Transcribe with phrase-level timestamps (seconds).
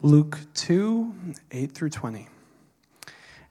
[0.00, 1.12] Luke 2
[1.50, 2.28] 8 through 20.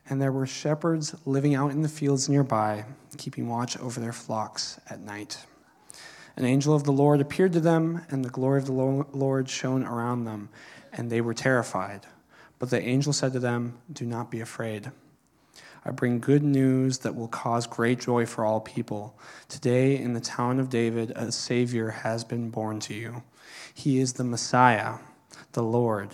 [0.10, 2.86] And there were shepherds living out in the fields nearby,
[3.18, 5.46] keeping watch over their flocks at night.
[6.38, 9.84] An angel of the Lord appeared to them, and the glory of the Lord shone
[9.84, 10.48] around them,
[10.94, 12.08] and they were terrified.
[12.60, 14.94] But the angel said to them, Do not be afraid.
[15.84, 19.20] I bring good news that will cause great joy for all people.
[19.50, 23.24] Today, in the town of David, a Savior has been born to you.
[23.74, 25.00] He is the Messiah,
[25.52, 26.14] the Lord.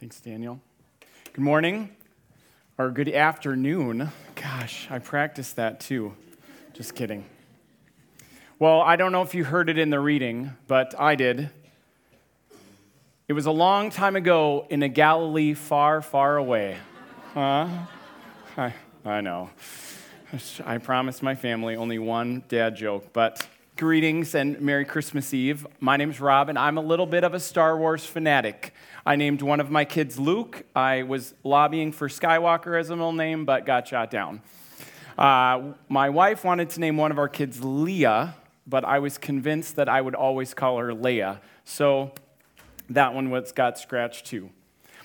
[0.00, 0.58] Thanks, Daniel.
[1.34, 1.90] Good morning
[2.78, 4.10] or good afternoon.
[4.34, 6.16] Gosh, I practiced that too.
[6.72, 7.26] Just kidding.
[8.58, 11.50] Well, I don't know if you heard it in the reading, but I did.
[13.28, 16.78] It was a long time ago in a Galilee far, far away.
[17.34, 17.68] Huh?
[18.56, 18.72] I,
[19.04, 19.50] I know.
[20.64, 25.66] I promised my family only one dad joke, but greetings and Merry Christmas Eve.
[25.78, 28.72] My name's Rob, and I'm a little bit of a Star Wars fanatic.
[29.04, 30.64] I named one of my kids Luke.
[30.76, 34.42] I was lobbying for Skywalker as a middle name, but got shot down.
[35.16, 38.34] Uh, my wife wanted to name one of our kids Leah,
[38.66, 41.38] but I was convinced that I would always call her Leia.
[41.64, 42.12] So
[42.90, 44.50] that one was, got scratched too.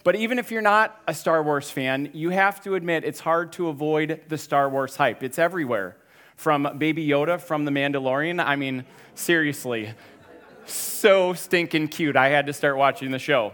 [0.04, 3.54] But even if you're not a Star Wars fan, you have to admit it's hard
[3.54, 5.24] to avoid the Star Wars hype.
[5.24, 5.98] It's everywhere.
[6.36, 8.84] From Baby Yoda from The Mandalorian, I mean,
[9.16, 9.94] seriously,
[10.66, 12.18] so stinking cute.
[12.18, 13.54] I had to start watching the show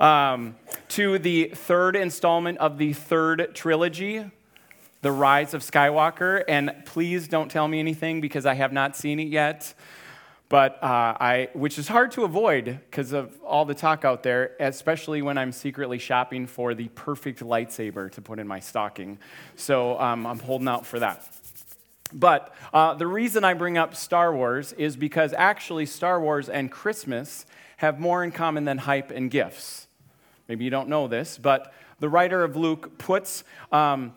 [0.00, 0.56] um,
[0.88, 4.30] to the third installment of the third trilogy,
[5.02, 6.44] The Rise of Skywalker.
[6.48, 9.74] And please don't tell me anything because I have not seen it yet.
[10.48, 14.52] But uh, I, which is hard to avoid because of all the talk out there,
[14.60, 19.18] especially when I'm secretly shopping for the perfect lightsaber to put in my stocking.
[19.56, 21.28] So um, I'm holding out for that.
[22.12, 26.70] But uh, the reason I bring up Star Wars is because actually Star Wars and
[26.70, 27.44] Christmas
[27.78, 29.85] have more in common than hype and gifts.
[30.48, 34.12] Maybe you don't know this, but the writer of Luke puts um,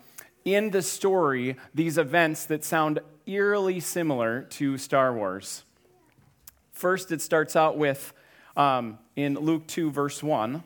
[0.45, 5.63] in the story these events that sound eerily similar to Star Wars.
[6.71, 8.13] First, it starts out with
[8.55, 10.63] um, in Luke 2, verse 1.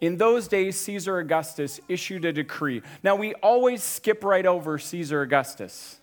[0.00, 2.82] In those days, Caesar Augustus issued a decree.
[3.02, 5.97] Now, we always skip right over Caesar Augustus.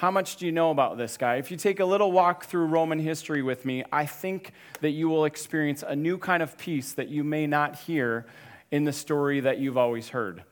[0.00, 1.34] How much do you know about this guy?
[1.34, 5.10] If you take a little walk through Roman history with me, I think that you
[5.10, 8.24] will experience a new kind of peace that you may not hear
[8.70, 10.42] in the story that you've always heard.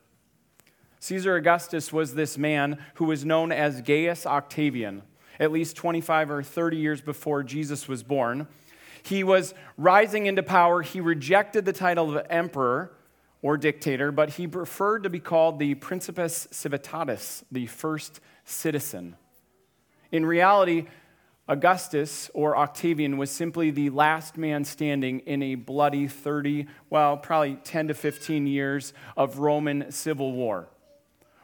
[1.01, 5.01] Caesar Augustus was this man who was known as Gaius Octavian,
[5.41, 8.49] at least 25 or 30 years before Jesus was born.
[9.03, 10.83] He was rising into power.
[10.83, 12.93] He rejected the title of emperor
[13.41, 19.17] or dictator, but he preferred to be called the Principes Civitatis, the first citizen.
[20.11, 20.87] In reality,
[21.49, 27.57] Augustus or Octavian was simply the last man standing in a bloody 30, well, probably
[27.65, 30.69] 10 to 15 years of Roman civil war.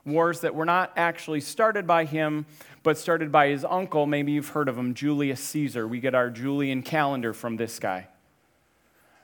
[0.05, 2.45] Wars that were not actually started by him,
[2.83, 4.07] but started by his uncle.
[4.07, 5.89] Maybe you've heard of him, Julius Caesar.
[5.89, 8.09] We get our Julian calendar from this guy.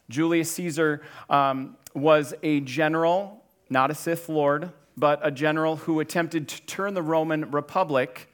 [0.09, 6.49] Julius Caesar um, was a general, not a Sith Lord, but a general who attempted
[6.49, 8.29] to turn the Roman Republic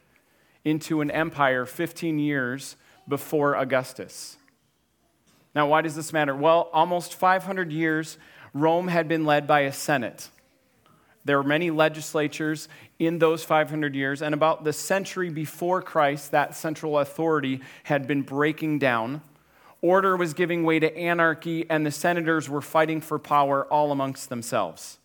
[0.67, 2.75] into an empire 15 years
[3.07, 4.35] before Augustus.
[5.55, 6.35] Now, why does this matter?
[6.35, 8.17] Well, almost 500 years,
[8.53, 10.29] Rome had been led by a Senate.
[11.23, 12.67] There were many legislatures
[12.99, 18.21] in those 500 years, and about the century before Christ, that central authority had been
[18.21, 19.21] breaking down.
[19.81, 24.29] Order was giving way to anarchy, and the senators were fighting for power all amongst
[24.29, 24.99] themselves.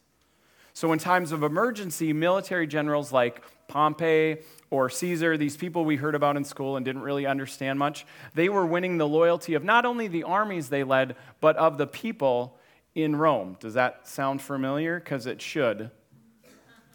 [0.75, 4.39] So, in times of emergency, military generals like Pompey
[4.73, 8.49] or Caesar, these people we heard about in school and didn't really understand much, they
[8.49, 12.59] were winning the loyalty of not only the armies they led, but of the people
[12.95, 13.59] in Rome.
[13.61, 14.99] Does that sound familiar?
[14.99, 15.91] Because it should.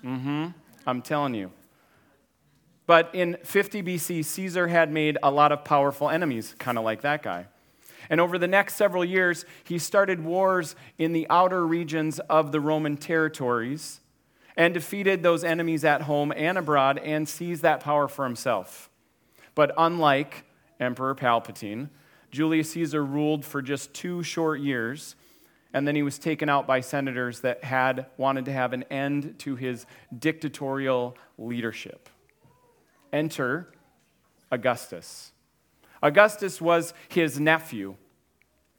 [0.03, 0.45] Mm hmm.
[0.87, 1.51] I'm telling you.
[2.87, 7.01] But in 50 BC, Caesar had made a lot of powerful enemies, kind of like
[7.01, 7.45] that guy.
[8.09, 12.59] And over the next several years, he started wars in the outer regions of the
[12.59, 13.99] Roman territories
[14.57, 18.89] and defeated those enemies at home and abroad and seized that power for himself.
[19.53, 20.45] But unlike
[20.79, 21.89] Emperor Palpatine,
[22.31, 25.15] Julius Caesar ruled for just two short years,
[25.73, 29.35] and then he was taken out by senators that had wanted to have an end
[29.39, 29.85] to his
[30.17, 32.09] dictatorial leadership.
[33.13, 33.71] Enter
[34.51, 35.31] Augustus.
[36.01, 37.95] Augustus was his nephew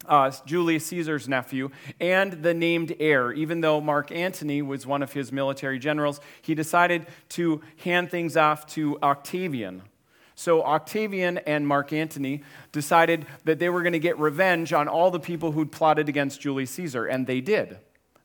[0.06, 3.32] uh, Julius Caesar's nephew, and the named heir.
[3.32, 8.36] Even though Mark Antony was one of his military generals, he decided to hand things
[8.36, 9.82] off to Octavian.
[10.34, 15.10] So Octavian and Mark Antony decided that they were going to get revenge on all
[15.10, 17.78] the people who'd plotted against Julius Caesar, and they did.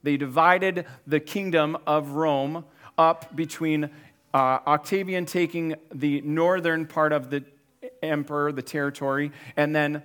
[0.04, 2.66] They divided the kingdom of Rome
[3.00, 3.86] up between
[4.34, 7.44] uh, Octavian taking the northern part of the
[8.04, 10.04] emperor, the territory, and then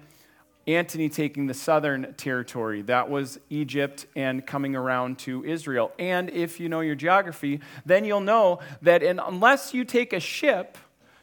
[0.69, 2.83] Antony taking the southern territory.
[2.83, 5.93] That was Egypt and coming around to Israel.
[5.99, 10.21] And if you know your geography, then you'll know that in, unless you take a
[10.21, 10.77] ship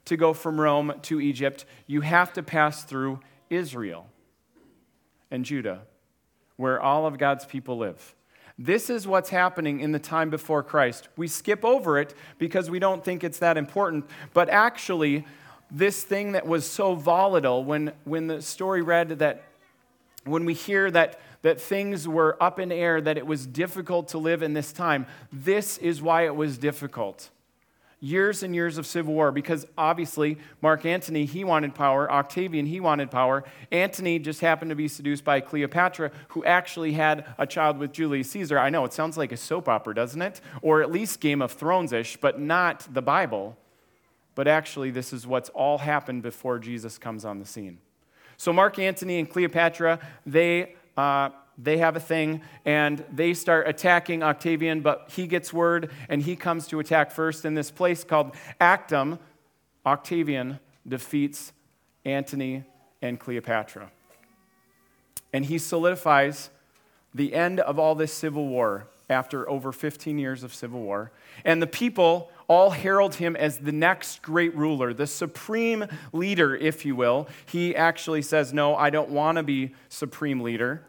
[0.05, 3.19] to go from Rome to Egypt, you have to pass through
[3.51, 4.07] Israel
[5.29, 5.83] and Judah,
[6.55, 8.15] where all of God's people live.
[8.57, 11.09] This is what's happening in the time before Christ.
[11.17, 15.25] We skip over it because we don't think it's that important, but actually,
[15.75, 19.43] this thing that was so volatile when, when the story read that
[20.23, 24.17] when we hear that, that things were up in air, that it was difficult to
[24.17, 27.29] live in this time, this is why it was difficult.
[27.99, 32.09] Years and years of civil war, because obviously Mark Antony, he wanted power.
[32.09, 33.43] Octavian, he wanted power.
[33.69, 38.31] Antony just happened to be seduced by Cleopatra, who actually had a child with Julius
[38.31, 38.57] Caesar.
[38.57, 40.39] I know it sounds like a soap opera, doesn't it?
[40.61, 43.57] Or at least Game of Thrones ish, but not the Bible.
[44.35, 47.79] But actually, this is what's all happened before Jesus comes on the scene.
[48.37, 54.21] So, Mark Antony and Cleopatra, they, uh, they have a thing and they start attacking
[54.23, 57.45] Octavian, but he gets word and he comes to attack first.
[57.45, 59.19] In this place called Actium,
[59.85, 61.53] Octavian defeats
[62.03, 62.65] Antony
[63.01, 63.89] and Cleopatra.
[65.31, 66.49] And he solidifies
[67.13, 71.11] the end of all this civil war after over 15 years of civil war.
[71.43, 76.85] And the people all herald him as the next great ruler, the supreme leader, if
[76.85, 77.27] you will.
[77.45, 80.85] He actually says, No, I don't want to be supreme leader.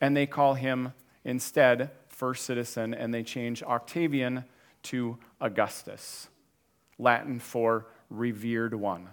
[0.00, 0.92] And they call him
[1.24, 4.44] instead first citizen, and they change Octavian
[4.84, 6.28] to Augustus,
[6.98, 9.08] Latin for revered one.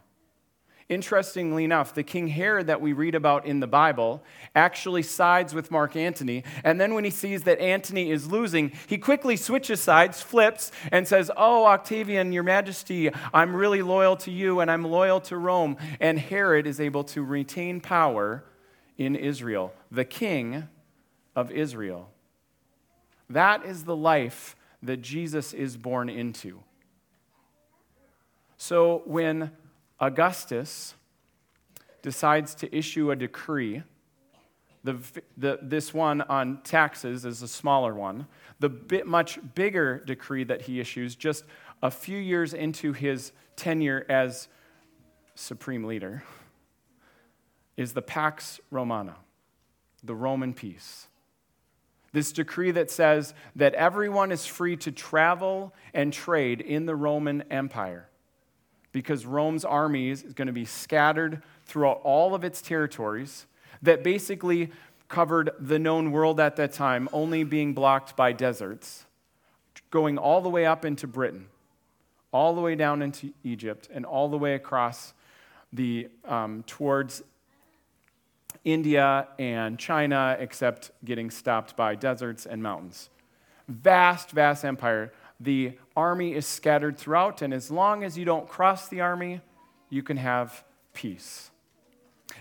[0.89, 4.23] Interestingly enough, the King Herod that we read about in the Bible
[4.55, 6.45] actually sides with Mark Antony.
[6.63, 11.05] And then when he sees that Antony is losing, he quickly switches sides, flips, and
[11.05, 15.75] says, Oh, Octavian, your majesty, I'm really loyal to you and I'm loyal to Rome.
[15.99, 18.45] And Herod is able to retain power
[18.97, 20.69] in Israel, the king
[21.35, 22.09] of Israel.
[23.29, 26.63] That is the life that Jesus is born into.
[28.55, 29.51] So when
[29.99, 30.95] Augustus
[32.01, 33.83] decides to issue a decree.
[34.83, 34.97] The,
[35.35, 38.27] the, this one on taxes is a smaller one.
[38.59, 41.43] The bit, much bigger decree that he issues just
[41.81, 44.47] a few years into his tenure as
[45.35, 46.23] supreme leader
[47.75, 49.15] is the Pax Romana,
[50.03, 51.07] the Roman peace.
[52.13, 57.43] This decree that says that everyone is free to travel and trade in the Roman
[57.51, 58.09] Empire
[58.91, 63.45] because Rome's army is going to be scattered throughout all of its territories
[63.81, 64.71] that basically
[65.07, 69.05] covered the known world at that time, only being blocked by deserts,
[69.91, 71.47] going all the way up into Britain,
[72.31, 75.13] all the way down into Egypt, and all the way across
[75.71, 77.23] the um, towards
[78.65, 83.09] India and China, except getting stopped by deserts and mountains.
[83.67, 88.87] Vast, vast empire the army is scattered throughout, and as long as you don't cross
[88.87, 89.41] the army,
[89.89, 90.63] you can have
[90.93, 91.49] peace.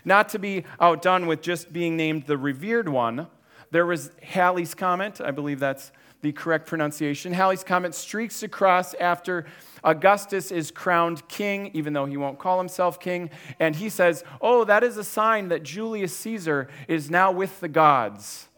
[0.05, 3.29] Not to be outdone with just being named the revered one,
[3.71, 5.91] there was Halley's Comet, I believe that's
[6.23, 7.33] the correct pronunciation.
[7.33, 9.47] Halley's Comet streaks across after
[9.83, 13.31] Augustus is crowned king, even though he won't call himself king.
[13.59, 17.69] And he says, Oh, that is a sign that Julius Caesar is now with the
[17.69, 18.49] gods.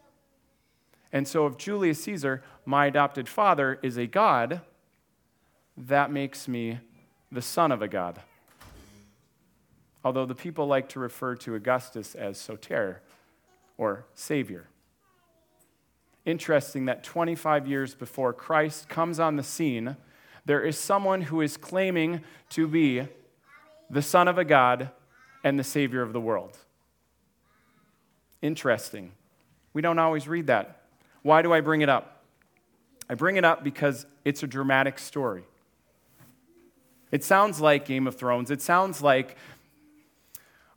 [1.12, 4.60] And so, if Julius Caesar, my adopted father, is a god,
[5.86, 6.80] that makes me
[7.30, 8.20] the son of a god.
[10.04, 13.00] Although the people like to refer to Augustus as Soter
[13.76, 14.68] or Savior.
[16.24, 19.96] interesting that 25 years before Christ comes on the scene,
[20.44, 22.20] there is someone who is claiming
[22.50, 23.06] to be
[23.88, 24.90] the Son of a God
[25.42, 26.58] and the Savior of the world.
[28.42, 29.12] Interesting.
[29.72, 30.82] We don't always read that.
[31.22, 32.24] Why do I bring it up?
[33.08, 35.44] I bring it up because it's a dramatic story.
[37.10, 38.50] It sounds like Game of Thrones.
[38.50, 39.36] It sounds like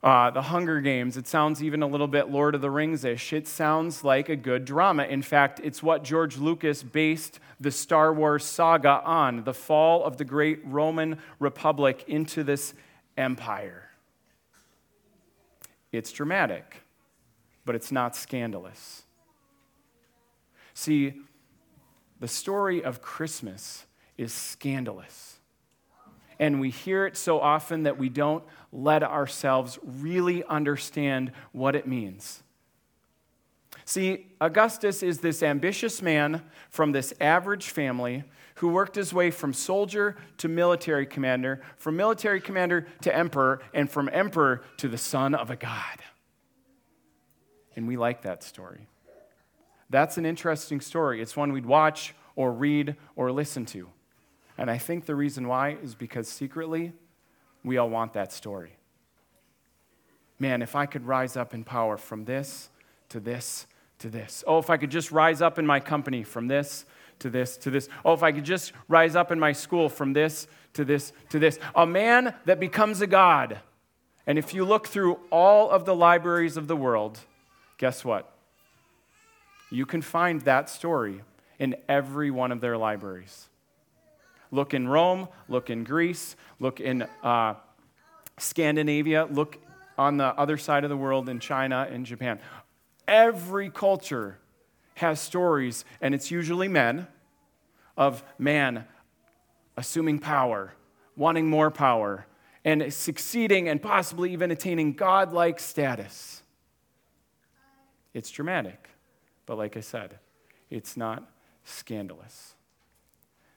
[0.02, 1.16] uh, the Hunger Games.
[1.16, 3.32] It sounds even a little bit Lord of the Rings ish.
[3.32, 5.04] It sounds like a good drama.
[5.04, 10.16] In fact, it's what George Lucas based the Star Wars saga on the fall of
[10.16, 12.74] the great Roman Republic into this
[13.16, 13.90] empire.
[15.92, 16.82] It's dramatic,
[17.64, 19.02] but it's not scandalous.
[20.74, 21.12] See,
[22.18, 23.84] the story of Christmas
[24.16, 25.38] is scandalous.
[26.38, 31.86] And we hear it so often that we don't let ourselves really understand what it
[31.86, 32.42] means.
[33.84, 38.24] See, Augustus is this ambitious man from this average family
[38.56, 43.90] who worked his way from soldier to military commander, from military commander to emperor, and
[43.90, 45.98] from emperor to the son of a god.
[47.74, 48.86] And we like that story.
[49.90, 51.20] That's an interesting story.
[51.20, 53.88] It's one we'd watch or read or listen to.
[54.58, 56.92] And I think the reason why is because secretly,
[57.64, 58.76] we all want that story.
[60.38, 62.68] Man, if I could rise up in power from this
[63.10, 63.66] to this
[64.00, 64.42] to this.
[64.46, 66.84] Oh, if I could just rise up in my company from this
[67.20, 67.88] to this to this.
[68.04, 71.38] Oh, if I could just rise up in my school from this to this to
[71.38, 71.58] this.
[71.74, 73.60] A man that becomes a God.
[74.26, 77.20] And if you look through all of the libraries of the world,
[77.78, 78.32] guess what?
[79.70, 81.22] You can find that story
[81.58, 83.48] in every one of their libraries.
[84.52, 87.54] Look in Rome, look in Greece, look in uh,
[88.38, 89.58] Scandinavia, look
[89.98, 92.38] on the other side of the world in China and Japan.
[93.08, 94.38] Every culture
[94.94, 97.08] has stories, and it's usually men,
[97.96, 98.84] of man
[99.76, 100.74] assuming power,
[101.16, 102.26] wanting more power,
[102.64, 106.42] and succeeding and possibly even attaining godlike status.
[108.14, 108.90] It's dramatic.
[109.46, 110.18] But like I said,
[110.70, 111.28] it's not
[111.64, 112.54] scandalous.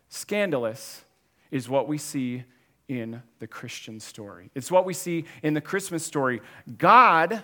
[0.10, 1.04] Scandalous
[1.52, 2.44] is what we see
[2.88, 4.52] in the Christian story.
[4.54, 6.42] It's what we see in the Christmas story.
[6.78, 7.42] God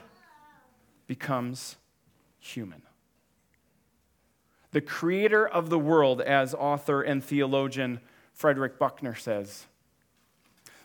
[1.08, 1.78] becomes
[2.40, 2.84] human.
[4.72, 8.00] The creator of the world, as author and theologian
[8.34, 9.66] Frederick Buechner says,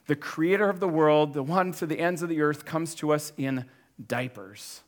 [0.06, 3.12] the creator of the world, the one to the ends of the earth, comes to
[3.12, 3.64] us in
[4.04, 4.82] diapers.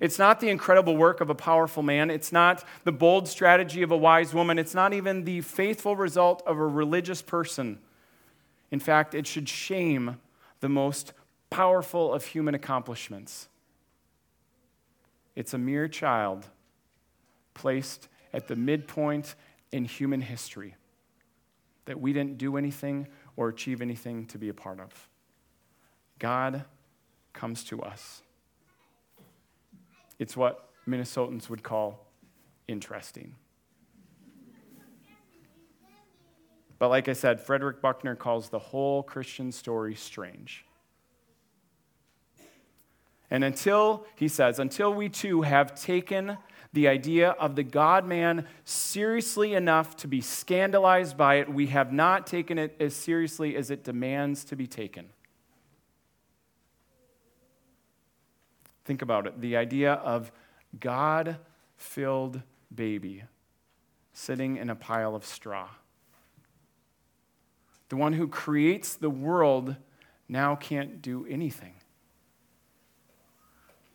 [0.00, 2.10] It's not the incredible work of a powerful man.
[2.10, 4.58] It's not the bold strategy of a wise woman.
[4.58, 7.78] It's not even the faithful result of a religious person.
[8.70, 10.18] In fact, it should shame
[10.60, 11.12] the most
[11.50, 13.48] powerful of human accomplishments.
[15.34, 16.46] It's a mere child
[17.54, 19.34] placed at the midpoint
[19.72, 20.74] in human history
[21.84, 25.08] that we didn't do anything or achieve anything to be a part of.
[26.18, 26.64] God
[27.32, 28.22] comes to us.
[30.18, 32.06] It's what Minnesotans would call
[32.68, 33.34] interesting.
[36.78, 40.64] But like I said, Frederick Buechner calls the whole Christian story strange.
[43.30, 46.38] And until, he says, until we too have taken
[46.72, 51.92] the idea of the God man seriously enough to be scandalized by it, we have
[51.92, 55.08] not taken it as seriously as it demands to be taken.
[58.86, 60.30] Think about it the idea of
[60.78, 61.38] God
[61.76, 62.40] filled
[62.72, 63.24] baby
[64.12, 65.68] sitting in a pile of straw.
[67.88, 69.74] The one who creates the world
[70.28, 71.74] now can't do anything.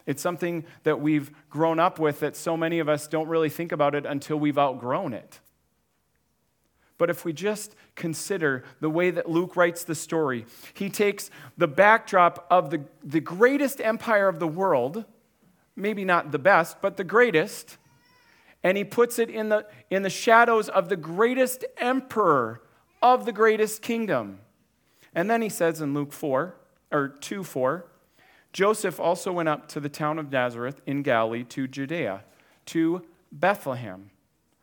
[0.05, 3.71] It's something that we've grown up with that so many of us don't really think
[3.71, 5.39] about it until we've outgrown it.
[7.01, 11.67] But if we just consider the way that Luke writes the story, he takes the
[11.67, 15.05] backdrop of the, the greatest empire of the world,
[15.75, 17.79] maybe not the best, but the greatest,
[18.63, 22.62] and he puts it in the, in the shadows of the greatest emperor
[23.01, 24.38] of the greatest kingdom.
[25.15, 26.55] And then he says in Luke 4,
[26.91, 27.84] or 2 4,
[28.53, 32.25] Joseph also went up to the town of Nazareth in Galilee to Judea,
[32.67, 34.12] to Bethlehem,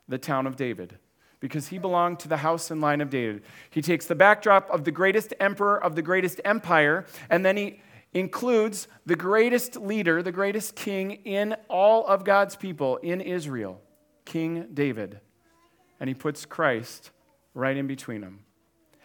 [0.07, 0.99] the town of David
[1.41, 3.43] because he belonged to the house and line of David.
[3.71, 7.81] He takes the backdrop of the greatest emperor of the greatest empire, and then he
[8.13, 13.81] includes the greatest leader, the greatest king in all of God's people in Israel,
[14.25, 15.21] King David.
[16.01, 17.11] And he puts Christ
[17.55, 18.41] right in between them,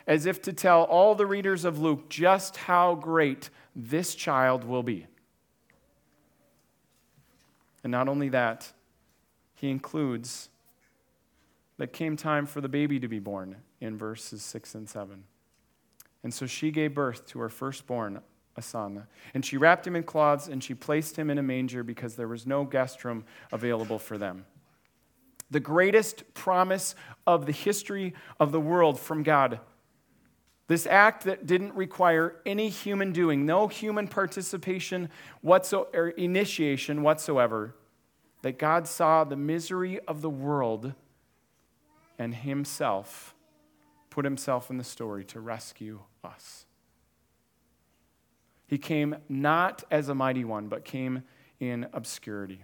[0.08, 4.84] as if to tell all the readers of Luke just how great this child will
[4.84, 5.08] be.
[7.84, 8.72] And not only that,
[9.56, 10.50] he includes
[11.84, 15.25] that came time for the baby to be born in verses 6 and 7.
[16.24, 18.22] And so she gave birth to her firstborn,
[18.56, 19.06] a son.
[19.34, 22.30] And she wrapped him in cloths and she placed him in a manger because there
[22.30, 24.46] was no guest room available for them.
[25.52, 26.96] The greatest promise
[27.28, 29.60] of the history of the world from God.
[30.68, 35.10] This act that didn't require any human doing, no human participation
[35.42, 37.75] whatsoever, initiation whatsoever,
[38.42, 40.94] that God saw the misery of the world
[42.17, 43.36] and himself
[44.10, 46.65] put himself in the story to rescue us.
[48.67, 51.24] He came not as a mighty one, but came
[51.60, 52.63] in obscurity.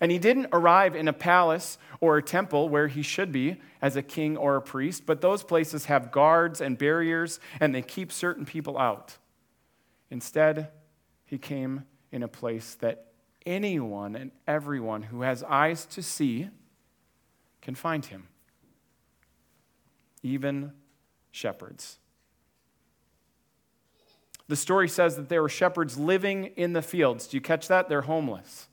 [0.00, 3.96] And he didn't arrive in a palace or a temple where he should be as
[3.96, 8.12] a king or a priest, but those places have guards and barriers and they keep
[8.12, 9.16] certain people out.
[10.10, 10.70] Instead,
[11.24, 13.06] he came in a place that
[13.44, 16.50] anyone and everyone who has eyes to see
[17.62, 18.28] can find him,
[20.26, 20.72] even
[21.30, 21.98] shepherds.
[24.48, 27.26] The story says that there were shepherds living in the fields.
[27.26, 27.88] Do you catch that?
[27.88, 28.68] They're homeless.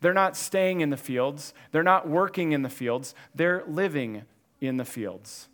[0.00, 4.24] They're not staying in the fields, they're not working in the fields, they're living
[4.60, 5.48] in the fields.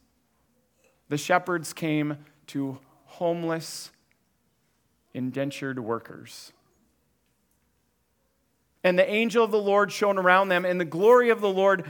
[1.11, 2.17] The shepherds came
[2.49, 3.91] to homeless,
[5.13, 6.53] indentured workers.
[8.83, 11.85] And the angel of the Lord shone around them, and the glory of the Lord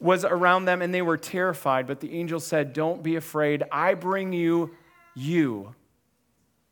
[0.00, 1.86] was around them, and they were terrified.
[1.86, 3.64] But the angel said, Don't be afraid.
[3.72, 4.70] I bring you,
[5.14, 5.74] you,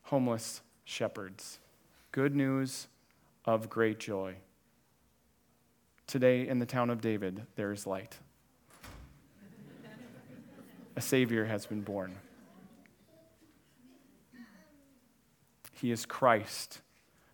[0.02, 1.59] homeless shepherds.
[2.12, 2.88] Good news
[3.45, 4.37] of great joy.
[6.06, 8.16] Today in the town of David, there is light.
[10.95, 12.14] A Savior has been born.
[15.73, 16.80] He is Christ,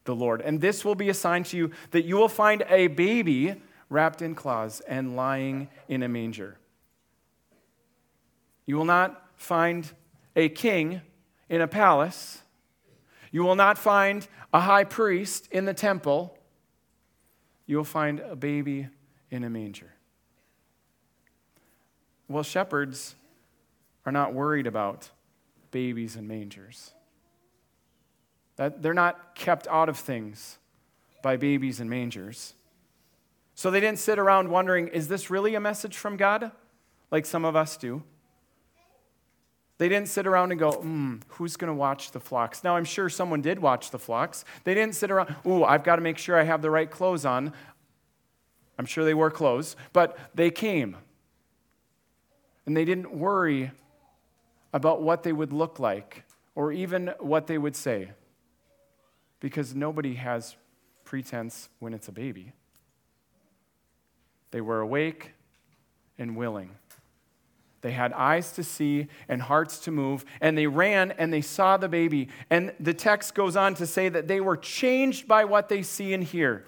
[0.05, 0.41] the Lord.
[0.41, 4.23] And this will be a sign to you that you will find a baby wrapped
[4.23, 6.59] in cloths and lying in a manger.
[8.67, 9.91] You will not find
[10.35, 11.03] a king
[11.49, 12.43] in a palace.
[13.31, 16.37] You will not find a high priest in the temple
[17.67, 18.89] you will find a baby
[19.31, 19.93] in a manger.
[22.29, 23.15] Well, shepherds
[24.05, 25.11] are not worried about
[25.71, 26.93] babies and mangers.
[28.57, 30.59] That they're not kept out of things
[31.23, 32.55] by babies and mangers.
[33.63, 36.51] So they didn't sit around wondering, is this really a message from God?
[37.13, 38.03] Like some of us do.
[39.79, 42.65] They didn't sit around and go, hmm, who's going to watch the flocks?
[42.65, 44.45] Now, I'm sure someone did watch the flocks.
[44.65, 47.25] They didn't sit around, ooh, I've got to make sure I have the right clothes
[47.25, 47.53] on.
[48.81, 50.97] I'm sure they wore clothes, but they came.
[52.67, 53.71] And they didn't worry
[54.73, 56.25] about what they would look like
[56.57, 58.11] or even what they would say
[59.39, 60.57] because nobody has
[61.05, 62.55] pretense when it's a baby.
[64.53, 65.33] They were awake
[66.19, 66.71] and willing.
[67.81, 71.77] They had eyes to see and hearts to move, and they ran and they saw
[71.77, 72.29] the baby.
[72.49, 76.15] And the text goes on to say that they were changed by what they see
[76.15, 76.65] and hear.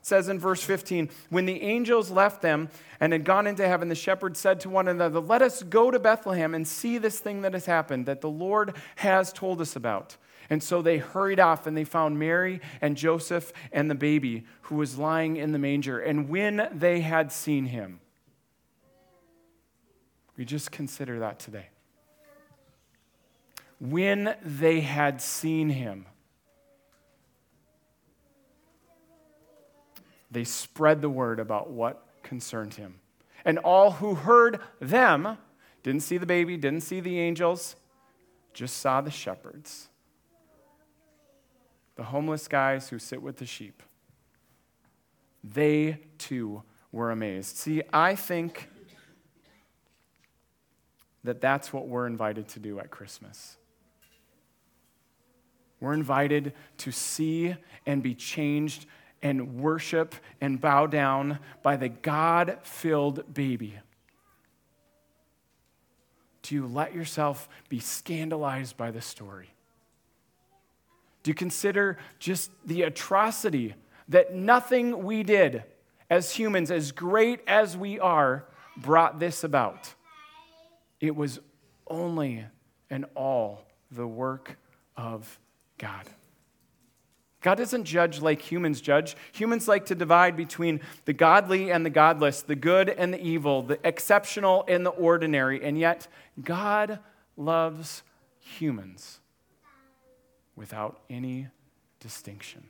[0.00, 3.88] It says in verse 15, when the angels left them and had gone into heaven,
[3.88, 7.42] the shepherds said to one another, Let us go to Bethlehem and see this thing
[7.42, 10.16] that has happened, that the Lord has told us about.
[10.50, 14.76] And so they hurried off and they found Mary and Joseph and the baby who
[14.76, 15.98] was lying in the manger.
[15.98, 18.00] And when they had seen him,
[20.36, 21.66] we just consider that today.
[23.80, 26.06] When they had seen him,
[30.30, 33.00] they spread the word about what concerned him.
[33.44, 35.38] And all who heard them
[35.82, 37.76] didn't see the baby, didn't see the angels,
[38.52, 39.88] just saw the shepherds,
[41.98, 43.82] the homeless guys who sit with the sheep.
[45.42, 47.56] They too were amazed.
[47.56, 48.70] See, I think
[51.24, 53.56] that that's what we're invited to do at Christmas.
[55.80, 58.86] We're invited to see and be changed
[59.20, 63.74] and worship and bow down by the God filled baby.
[66.42, 69.50] Do you let yourself be scandalized by the story?
[71.28, 73.74] Do you consider just the atrocity
[74.08, 75.62] that nothing we did
[76.08, 78.46] as humans, as great as we are,
[78.78, 79.92] brought this about?
[81.00, 81.38] It was
[81.86, 82.46] only
[82.88, 84.56] and all the work
[84.96, 85.38] of
[85.76, 86.06] God.
[87.42, 89.14] God doesn't judge like humans judge.
[89.32, 93.60] Humans like to divide between the godly and the godless, the good and the evil,
[93.60, 95.62] the exceptional and the ordinary.
[95.62, 96.08] And yet,
[96.42, 97.00] God
[97.36, 98.02] loves
[98.40, 99.20] humans
[100.58, 101.46] without any
[102.00, 102.64] distinction.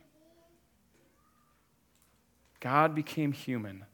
[2.61, 3.87] God became human,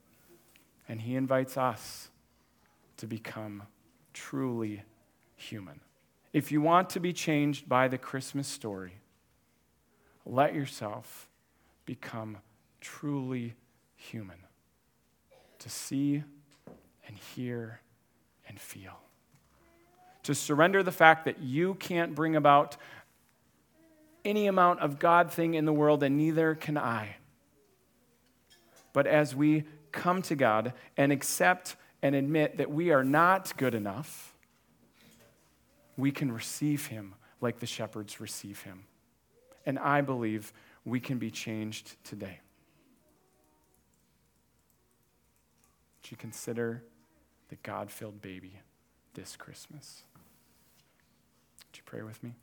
[0.88, 2.08] and he invites us
[2.96, 3.62] to become
[4.12, 4.82] truly
[5.36, 5.80] human.
[6.32, 8.94] If you want to be changed by the Christmas story,
[10.26, 11.28] let yourself
[11.86, 12.38] become
[12.80, 13.54] truly
[13.94, 14.38] human
[15.60, 16.24] to see
[17.06, 17.80] and hear
[18.48, 18.98] and feel.
[20.24, 22.76] To surrender the fact that you can't bring about
[24.24, 27.16] any amount of God thing in the world, and neither can I.
[28.92, 33.74] But as we come to God and accept and admit that we are not good
[33.74, 34.34] enough,
[35.96, 38.84] we can receive Him like the shepherds receive Him.
[39.66, 40.52] And I believe
[40.84, 42.40] we can be changed today.
[46.02, 46.82] Would you consider
[47.48, 48.60] the God filled baby
[49.14, 50.02] this Christmas?
[51.70, 52.34] Would you pray with me?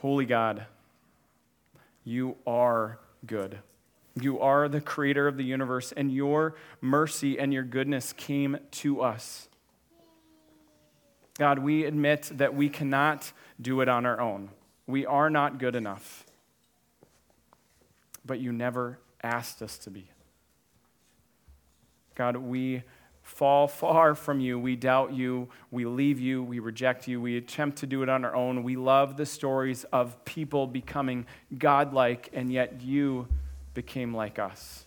[0.00, 0.64] Holy God,
[2.04, 3.58] you are good.
[4.18, 9.02] You are the creator of the universe, and your mercy and your goodness came to
[9.02, 9.48] us.
[11.38, 14.48] God, we admit that we cannot do it on our own.
[14.86, 16.24] We are not good enough.
[18.24, 20.08] But you never asked us to be.
[22.14, 22.84] God, we
[23.30, 24.58] fall far from you.
[24.58, 25.48] We doubt you.
[25.70, 26.42] We leave you.
[26.42, 27.20] We reject you.
[27.20, 28.64] We attempt to do it on our own.
[28.64, 33.28] We love the stories of people becoming godlike, and yet you
[33.72, 34.84] became like us.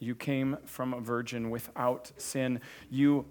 [0.00, 2.60] You came from a virgin without sin.
[2.90, 3.26] You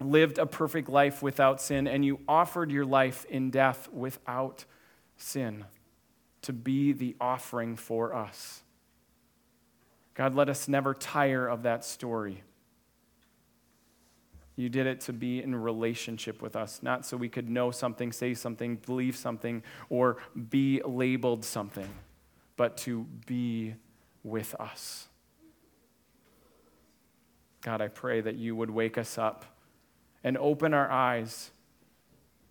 [0.00, 4.64] lived a perfect life without sin, and you offered your life in death without
[5.18, 5.66] sin
[6.42, 8.62] to be the offering for us.
[10.18, 12.42] God, let us never tire of that story.
[14.56, 18.10] You did it to be in relationship with us, not so we could know something,
[18.10, 20.16] say something, believe something, or
[20.50, 21.88] be labeled something,
[22.56, 23.76] but to be
[24.24, 25.06] with us.
[27.60, 29.44] God, I pray that you would wake us up
[30.24, 31.52] and open our eyes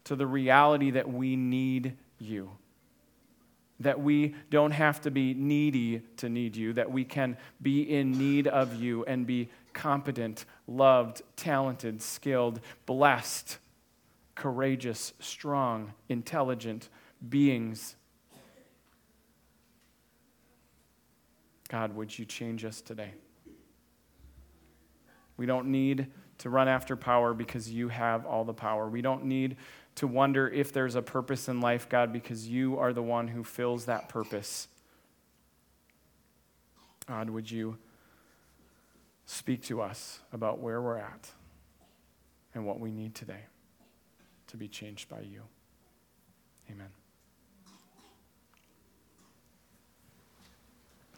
[0.06, 2.51] to the reality that we need you
[3.80, 8.12] that we don't have to be needy to need you, that we can be in
[8.12, 13.60] need of you and be competent, loved, talented, skilled, blessed,
[14.34, 16.90] courageous, strong, intelligent
[17.30, 17.96] beings.
[21.70, 23.12] God, would you change us today?
[25.36, 26.08] We don't need
[26.40, 28.88] to run after power because you have all the power.
[28.88, 29.58] We don't need
[29.97, 33.43] to wonder if there's a purpose in life, God, because you are the one who
[33.43, 34.67] fills that purpose.
[37.07, 37.77] God, would you
[39.25, 41.31] speak to us about where we're at
[42.53, 43.41] and what we need today
[44.47, 45.41] to be changed by you?